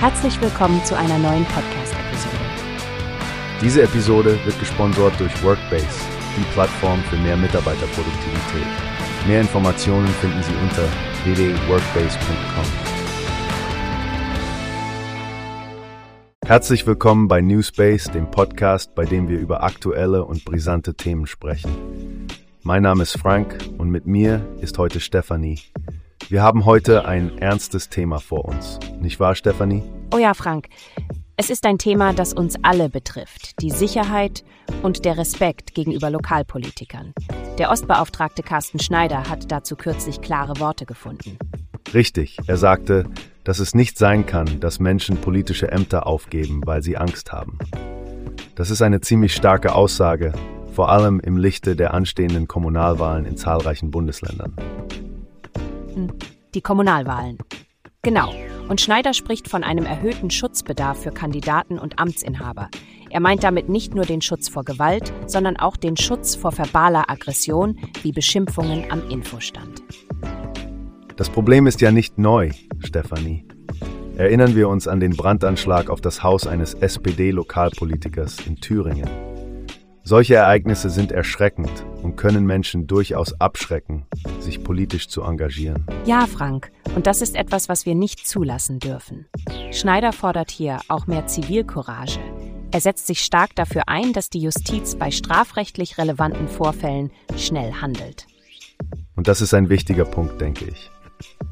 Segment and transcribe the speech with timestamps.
[0.00, 2.36] Herzlich willkommen zu einer neuen Podcast-Episode.
[3.60, 5.88] Diese Episode wird gesponsert durch Workbase,
[6.36, 8.66] die Plattform für mehr Mitarbeiterproduktivität.
[9.26, 10.84] Mehr Informationen finden Sie unter
[11.24, 12.64] www.workbase.com.
[16.46, 22.28] Herzlich willkommen bei Newspace, dem Podcast, bei dem wir über aktuelle und brisante Themen sprechen.
[22.62, 25.58] Mein Name ist Frank und mit mir ist heute Stefanie.
[26.30, 28.78] Wir haben heute ein ernstes Thema vor uns.
[29.00, 29.82] Nicht wahr, Stefanie?
[30.12, 30.68] Oh ja, Frank.
[31.38, 33.62] Es ist ein Thema, das uns alle betrifft.
[33.62, 34.44] Die Sicherheit
[34.82, 37.14] und der Respekt gegenüber Lokalpolitikern.
[37.56, 41.38] Der Ostbeauftragte Carsten Schneider hat dazu kürzlich klare Worte gefunden.
[41.94, 42.36] Richtig.
[42.46, 43.06] Er sagte,
[43.44, 47.56] dass es nicht sein kann, dass Menschen politische Ämter aufgeben, weil sie Angst haben.
[48.54, 50.34] Das ist eine ziemlich starke Aussage,
[50.74, 54.54] vor allem im Lichte der anstehenden Kommunalwahlen in zahlreichen Bundesländern.
[56.54, 57.38] Die Kommunalwahlen.
[58.02, 58.32] Genau.
[58.68, 62.68] Und Schneider spricht von einem erhöhten Schutzbedarf für Kandidaten und Amtsinhaber.
[63.10, 67.10] Er meint damit nicht nur den Schutz vor Gewalt, sondern auch den Schutz vor verbaler
[67.10, 69.82] Aggression wie Beschimpfungen am Infostand.
[71.16, 73.44] Das Problem ist ja nicht neu, Stefanie.
[74.16, 79.08] Erinnern wir uns an den Brandanschlag auf das Haus eines SPD-Lokalpolitikers in Thüringen.
[80.08, 84.06] Solche Ereignisse sind erschreckend und können Menschen durchaus abschrecken,
[84.40, 85.84] sich politisch zu engagieren.
[86.06, 89.26] Ja, Frank, und das ist etwas, was wir nicht zulassen dürfen.
[89.70, 92.20] Schneider fordert hier auch mehr Zivilcourage.
[92.70, 98.26] Er setzt sich stark dafür ein, dass die Justiz bei strafrechtlich relevanten Vorfällen schnell handelt.
[99.14, 100.90] Und das ist ein wichtiger Punkt, denke ich.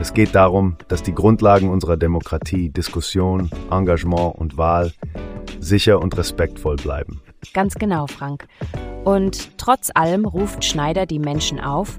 [0.00, 4.94] Es geht darum, dass die Grundlagen unserer Demokratie, Diskussion, Engagement und Wahl
[5.60, 7.20] sicher und respektvoll bleiben.
[7.54, 8.46] Ganz genau, Frank.
[9.04, 11.96] Und trotz allem ruft Schneider die Menschen auf,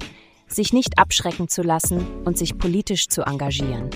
[0.47, 3.89] sich nicht abschrecken zu lassen und sich politisch zu engagieren.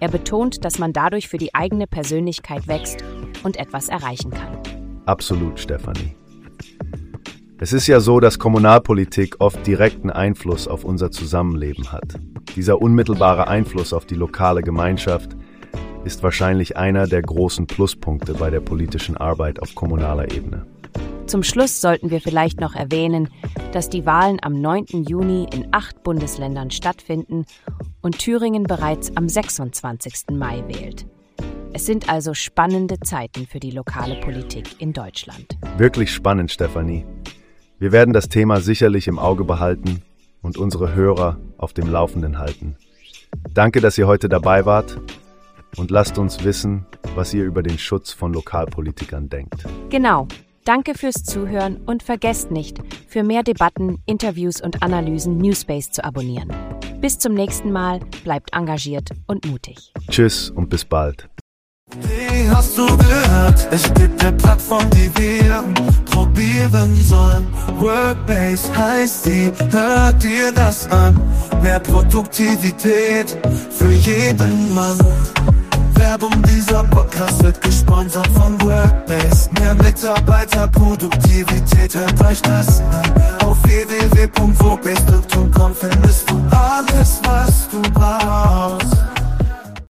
[0.00, 3.04] Er betont, dass man dadurch für die eigene Persönlichkeit wächst
[3.42, 4.58] und etwas erreichen kann.
[5.04, 6.16] Absolut, Stefanie.
[7.58, 12.14] Es ist ja so, dass Kommunalpolitik oft direkten Einfluss auf unser Zusammenleben hat.
[12.56, 15.36] Dieser unmittelbare Einfluss auf die lokale Gemeinschaft
[16.04, 20.66] ist wahrscheinlich einer der großen Pluspunkte bei der politischen Arbeit auf kommunaler Ebene.
[21.26, 23.28] Zum Schluss sollten wir vielleicht noch erwähnen,
[23.72, 25.04] dass die Wahlen am 9.
[25.06, 27.44] Juni in acht Bundesländern stattfinden
[28.00, 30.30] und Thüringen bereits am 26.
[30.32, 31.06] Mai wählt.
[31.72, 35.56] Es sind also spannende Zeiten für die lokale Politik in Deutschland.
[35.76, 37.06] Wirklich spannend, Stefanie.
[37.78, 40.02] Wir werden das Thema sicherlich im Auge behalten
[40.42, 42.76] und unsere Hörer auf dem Laufenden halten.
[43.54, 44.98] Danke, dass ihr heute dabei wart
[45.76, 49.64] und lasst uns wissen, was ihr über den Schutz von Lokalpolitikern denkt.
[49.88, 50.28] Genau.
[50.64, 56.52] Danke fürs Zuhören und vergesst nicht, für mehr Debatten, Interviews und Analysen Newspace zu abonnieren.
[57.00, 59.92] Bis zum nächsten Mal, bleibt engagiert und mutig.
[60.10, 61.30] Tschüss und bis bald.
[62.02, 63.66] Wie hast du gehört?
[63.70, 65.64] Es gibt eine Plattform, die wir
[66.04, 67.46] probieren sollen.
[67.78, 71.20] Workbase heißt die, hört dir das an.
[71.62, 73.36] Mehr Produktivität
[73.70, 74.98] für jeden Mann.
[76.00, 79.50] Werbung, dieser Podcast wird gesponsert von Workbase.
[79.60, 83.12] Mehr Mitarbeiterproduktivität, euch das an.
[83.44, 85.29] Auf www.workbase.com